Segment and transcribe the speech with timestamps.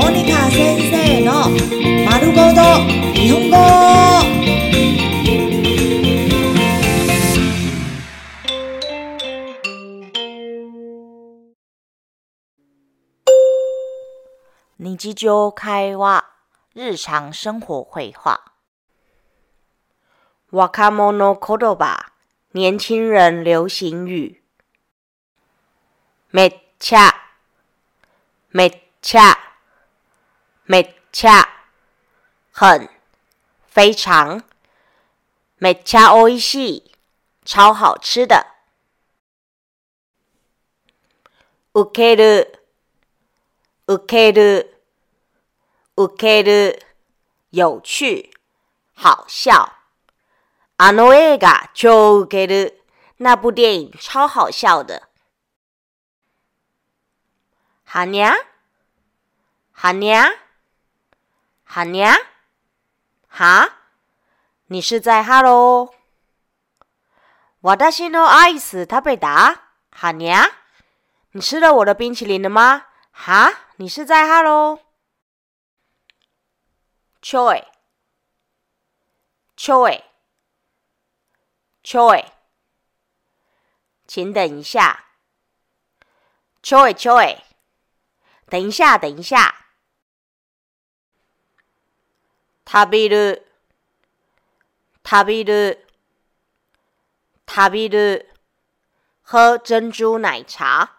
[0.00, 1.32] モニカ先生の
[2.08, 2.60] 丸ごと
[3.14, 3.56] 日本語。
[14.78, 16.24] 日常開話
[16.74, 18.38] 日常生活会話。
[20.52, 22.12] 若者言葉
[22.52, 24.40] 年轻人流行语。
[26.30, 27.10] めっちゃ
[28.52, 29.47] めっちゃ。
[30.70, 31.64] 没恰，
[32.52, 32.90] 很，
[33.70, 34.42] 非常，
[35.56, 36.82] 没恰美味し
[37.42, 38.48] 超好吃的。
[41.72, 42.60] 受ける、
[43.86, 44.74] 受ける、
[45.96, 46.78] 受ける，
[47.50, 48.30] 有趣，
[48.92, 49.72] 好笑。
[50.76, 52.74] アノエが受ける
[53.16, 55.08] 那部电影超好笑的。
[57.86, 58.34] ハヤ、
[59.72, 60.47] ハヤ。
[61.70, 62.16] 哈尼啊，
[63.28, 63.68] 哈，
[64.68, 65.92] 你是在哈喽？
[67.60, 69.68] 我的新诺艾死，他被打。
[69.92, 70.46] 哈尼啊，
[71.32, 72.86] 你吃了我的冰淇淋了吗？
[73.12, 74.80] 哈，你是在哈喽
[77.34, 77.70] ？o 哎
[79.54, 79.86] ，c h o
[82.14, 82.32] 哎，
[84.06, 85.04] 请等一下。
[86.62, 87.44] c h o 哎，
[88.46, 89.66] 等一下，等一下。
[92.70, 93.46] 食べる
[95.02, 95.86] 食べる
[97.48, 98.28] 食べる
[99.24, 100.92] 喝珍珠奶茶。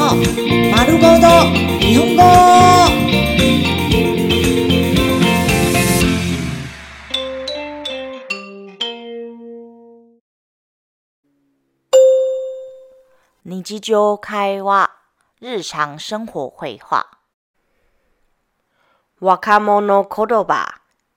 [0.75, 1.49] 丸ごと
[1.79, 2.15] 日本
[2.51, 2.56] 語。
[13.49, 14.97] 你只叫开挖
[15.39, 17.19] 日常生活绘画，
[19.19, 20.45] 我看莫喏可多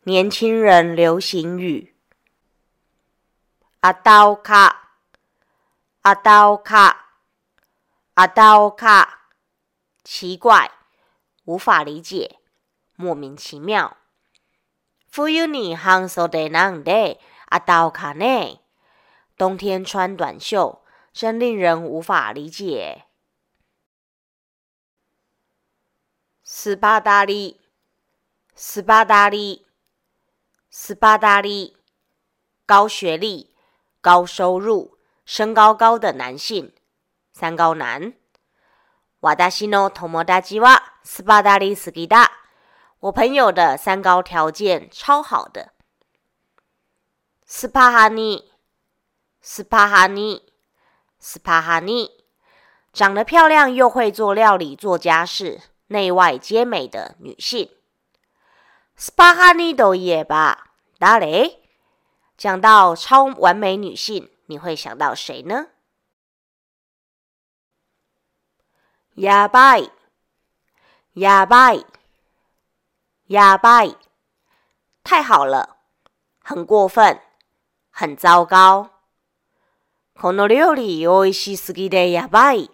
[0.04, 1.92] 年轻人流行语，
[3.80, 4.92] 阿刀卡，
[6.02, 7.16] 阿刀卡，
[8.14, 9.22] 阿刀卡，
[10.04, 10.70] 奇怪，
[11.46, 12.38] 无法理解，
[12.94, 13.96] 莫名其妙。
[15.08, 18.60] 富有人行说的那得阿刀卡呢？
[19.36, 20.80] 冬天穿短袖。
[21.12, 23.04] 真令人无法理解。
[26.44, 27.60] 斯巴达利，
[28.54, 29.66] 斯巴达利，
[30.70, 31.76] 斯巴达利，
[32.64, 33.52] 高学历、
[34.00, 36.72] 高收入、身高高的男性，
[37.32, 38.14] 三高男。
[39.20, 42.38] 瓦达西诺托莫达基瓦，斯巴达利斯基达。
[43.00, 45.72] 我朋友的三高条件超好的。
[47.46, 48.52] 斯帕哈尼，
[49.42, 50.49] 斯帕哈尼。
[51.20, 52.24] 斯帕哈尼，
[52.94, 57.70] 长得漂亮又会做料理、做家事，内外皆美的女性。
[58.96, 61.58] 斯帕哈尼都也吧，达雷。
[62.38, 65.66] 讲到超完美女性，你会想到谁呢？
[69.16, 69.90] ヤバイ、
[71.16, 71.84] ヤバイ、
[73.28, 73.94] ヤバイ，
[75.04, 75.76] 太好了，
[76.42, 77.20] 很过分，
[77.90, 78.99] 很糟糕。
[80.20, 82.70] この料理おいしいすぎるやばい！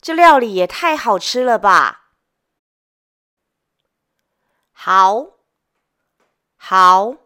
[0.00, 2.04] 这料理也太好吃了吧！
[4.72, 5.32] 好，
[6.56, 7.16] 好，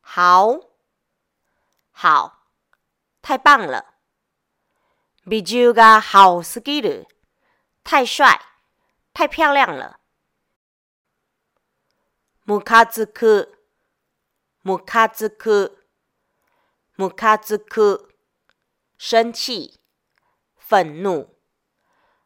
[0.00, 0.58] 好，
[1.90, 2.46] 好，
[3.20, 3.96] 太棒了！
[5.28, 7.04] ビジが好すぎる！
[7.84, 8.40] 太帅，
[9.12, 10.00] 太漂亮了！
[12.46, 13.50] 無価値く、
[14.62, 15.84] 無価値く、
[16.96, 18.09] 無価値く。
[19.00, 19.80] 生气，
[20.58, 21.34] 愤怒。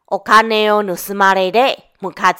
[0.06, 2.32] 我卡内奥努斯马雷雷穆卡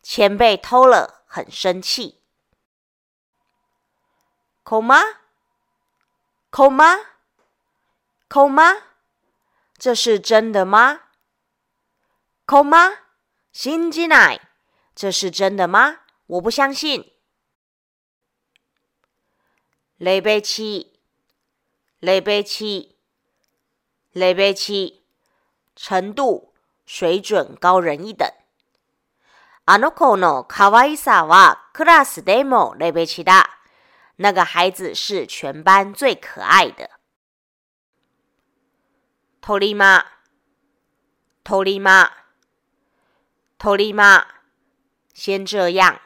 [0.00, 2.20] 钱被偷了，很生气。
[4.62, 4.94] 空吗？
[6.50, 6.84] 空吗？
[8.28, 8.62] 空吗？
[9.76, 11.10] 这是真的吗？
[12.46, 12.92] 空吗？
[13.50, 14.48] 辛吉奈，
[14.94, 16.02] 这是真的吗？
[16.28, 17.12] 我不相信。
[19.96, 20.96] 雷贝奇，
[21.98, 22.99] 雷贝奇。
[24.12, 25.04] Level 七，
[25.76, 26.52] 程度
[26.84, 28.28] 水准高人一等。
[29.66, 33.44] あの子の可愛さはクラスでもレベル七だ。
[34.16, 36.90] 那个孩子是全班最可爱的。
[39.40, 40.04] トリマ、
[41.44, 42.10] トリマ、
[43.58, 44.24] トリマ、
[45.14, 46.00] 先这样。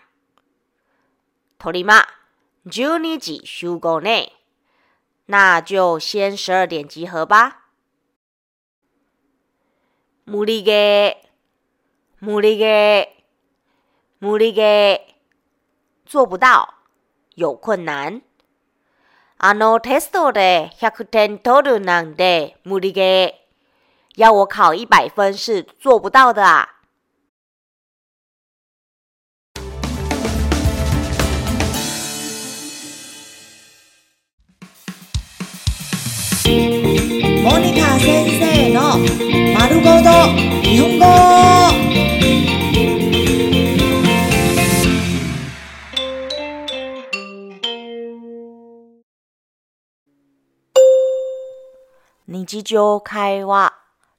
[1.59, 2.06] トリマ、
[2.67, 4.33] ジュニア修ね。
[5.27, 7.62] 那就先十二点集合吧。
[10.26, 16.11] 無理ゲー、無理ゲー、無理ゲー。
[16.11, 16.67] 做不到、
[17.37, 18.23] 有困難。
[19.37, 24.17] あのテストで100点取るなんて無理ゲー。
[24.17, 26.70] 要我考100分是做不到的啊！
[36.41, 38.33] モニカ先
[52.26, 53.73] 你知就开挖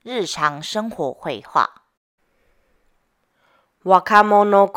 [0.04, 1.84] 日常生活绘画
[3.84, 4.69] 哇卡莫诺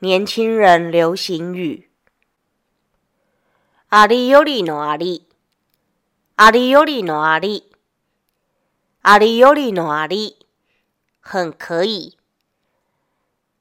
[0.00, 1.88] 年轻人流行语
[3.90, 5.28] 阿里有利努阿里
[6.36, 7.69] 阿里有利努阿里
[9.02, 10.44] 阿里尤里诺阿里，
[11.20, 12.18] 很可以。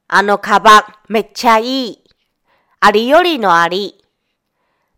[0.07, 2.03] 阿诺卡巴没差异。
[2.79, 4.03] 阿里尤里诺阿里，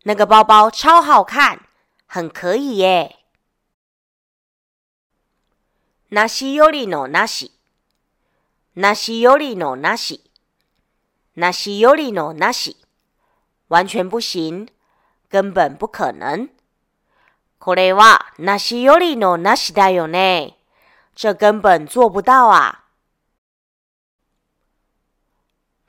[0.04, 1.68] 那个包包超好看，
[2.08, 3.18] 很可以耶。
[6.10, 7.52] 纳西尤里诺纳西，
[8.74, 10.24] 纳西尤里诺纳西，
[11.34, 12.78] 纳西尤里诺纳西，
[13.68, 14.68] 完全不行，
[15.30, 16.50] 根本不可能。
[17.62, 20.58] これはなしよりのなしだよね。
[21.14, 22.86] 这根本做不到啊。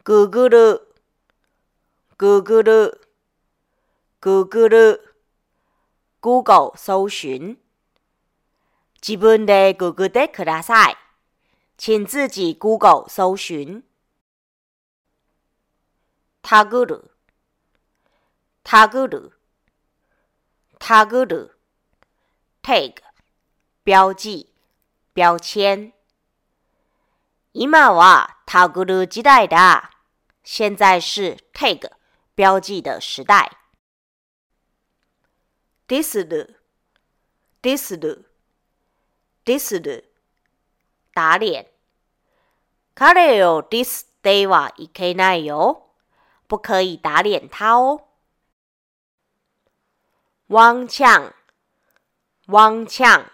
[0.05, 0.83] Google,
[2.19, 2.93] Google,
[4.21, 5.01] Google,
[6.21, 7.57] Google 搜寻。
[9.01, 10.97] 自分で Google でください。
[11.79, 13.83] 请自己 Google 搜寻。
[16.43, 17.11] タグル、
[18.63, 19.32] タグル、
[20.79, 21.52] タグル。
[22.63, 22.95] tag
[23.83, 24.53] 标记
[25.13, 25.93] 标签。
[27.53, 29.91] 今はタグル時代だ。
[30.45, 31.91] 现在是 tag
[32.37, 33.51] 标记的时代。
[35.89, 36.57] ディスル、
[37.63, 38.27] ディスル、
[39.45, 40.05] ディスル、
[41.13, 41.67] 打脸。
[42.95, 45.89] 彼をディスデはいけないよ。
[46.49, 48.07] 不可以打脸他哦。
[50.49, 51.35] ワンチャン。
[52.53, 53.31] 汪强，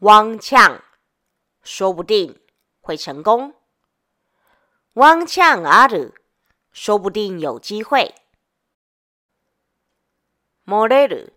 [0.00, 0.84] 汪强，
[1.64, 2.38] 说不定
[2.80, 3.56] 会成功。
[4.92, 6.14] 汪强阿鲁，
[6.72, 8.14] 说不定有机会。
[10.62, 11.32] 莫雷鲁，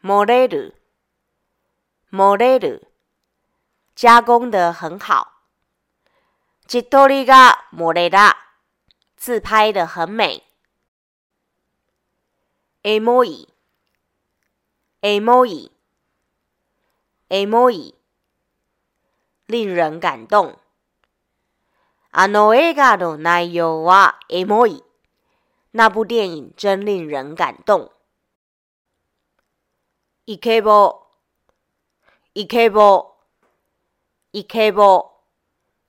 [0.00, 0.74] 莫雷鲁，
[2.08, 2.84] 莫雷鲁，
[3.94, 5.42] 加工的很好。
[6.66, 8.36] 吉多里嘎莫雷拉，
[9.16, 10.42] 自拍的很美。
[12.82, 13.46] emoji
[15.00, 15.70] エモイ、
[17.30, 17.94] エモイ、
[19.46, 20.58] 令人感動。
[22.10, 24.82] あの映画の内容はエモイ。
[25.72, 27.92] 那部电影真令人感動。
[30.26, 31.04] イケボ、
[32.34, 33.14] イケボ、
[34.32, 35.12] イケボ、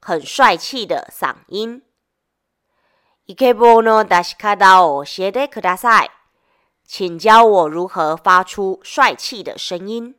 [0.02, 1.82] 很帅气的嗓音。
[3.26, 6.12] イケボの出し方を教えてください。
[6.92, 10.16] 请教我如何发出帅气的声音。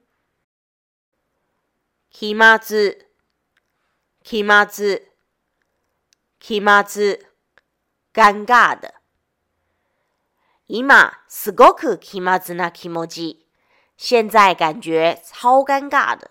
[2.09, 3.09] 気まず、
[4.23, 5.11] 気まず、
[6.39, 7.27] 気まず、
[8.15, 8.95] 尴尬的。
[10.69, 13.47] 今、ますごく気まずな気持ち。
[13.97, 16.31] 现在感觉超尴尬的。